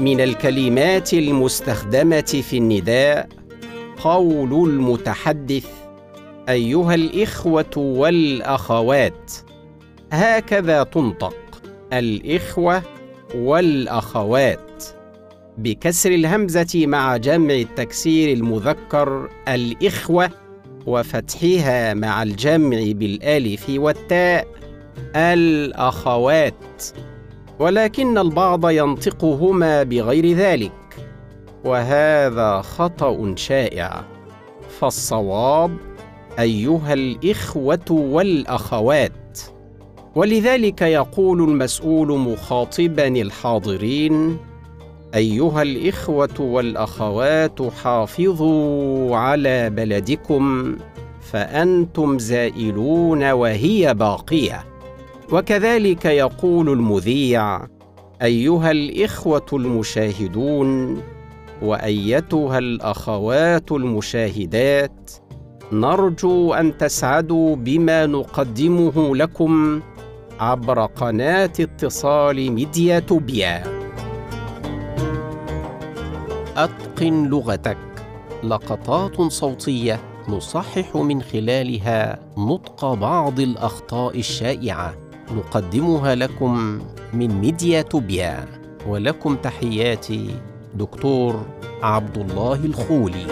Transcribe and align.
من 0.00 0.20
الكلمات 0.20 1.14
المستخدمة 1.14 2.20
في 2.20 2.58
النداء 2.58 3.28
قول 4.02 4.68
المتحدث 4.70 5.66
أيها 6.48 6.94
الإخوة 6.94 7.76
والأخوات 7.76 9.32
هكذا 10.12 10.82
تنطق 10.82 11.62
الإخوة 11.92 12.82
والأخوات. 13.34 14.84
بكسر 15.58 16.10
الهمزة 16.10 16.86
مع 16.86 17.16
جمع 17.16 17.54
التكسير 17.54 18.32
المذكر 18.32 19.28
الإخوة 19.48 20.30
وفتحها 20.86 21.94
مع 21.94 22.22
الجمع 22.22 22.78
بالألف 22.78 23.66
والتاء 23.68 24.46
الأخوات. 25.16 26.82
ولكن 27.60 28.18
البعض 28.18 28.70
ينطقهما 28.70 29.82
بغير 29.82 30.32
ذلك. 30.32 30.72
وهذا 31.64 32.60
خطأ 32.60 33.34
شائع. 33.36 34.04
فالصواب 34.80 35.76
أيها 36.38 36.92
الإخوة 36.92 37.90
والأخوات. 37.90 39.38
ولذلك 40.14 40.82
يقول 40.82 41.42
المسؤول 41.42 42.18
مخاطبا 42.18 43.06
الحاضرين 43.06 44.36
أيها 45.14 45.62
الإخوة 45.62 46.40
والأخوات 46.40 47.62
حافظوا 47.62 49.16
على 49.16 49.70
بلدكم 49.70 50.76
فأنتم 51.20 52.18
زائلون 52.18 53.30
وهي 53.30 53.94
باقية. 53.94 54.64
وكذلك 55.32 56.04
يقول 56.04 56.68
المذيع 56.68 57.66
أيها 58.22 58.70
الإخوة 58.70 59.46
المشاهدون 59.52 61.00
وأيتها 61.62 62.58
الأخوات 62.58 63.72
المشاهدات 63.72 65.10
نرجو 65.72 66.54
أن 66.54 66.78
تسعدوا 66.78 67.56
بما 67.56 68.06
نقدمه 68.06 69.16
لكم 69.16 69.80
عبر 70.40 70.86
قناة 70.86 71.52
اتصال 71.60 72.52
ميديا 72.52 72.98
توبيا. 72.98 73.62
أتقن 76.56 77.26
لغتك. 77.26 77.76
لقطات 78.44 79.22
صوتية 79.22 80.00
نصحح 80.28 80.96
من 80.96 81.22
خلالها 81.22 82.18
نطق 82.38 82.94
بعض 82.94 83.40
الأخطاء 83.40 84.18
الشائعة. 84.18 85.09
نقدمها 85.36 86.14
لكم 86.14 86.80
من 87.12 87.40
ميديا 87.40 87.82
توبيا 87.82 88.46
ولكم 88.86 89.36
تحياتي 89.36 90.30
دكتور 90.74 91.46
عبد 91.82 92.18
الله 92.18 92.64
الخولي. 92.64 93.26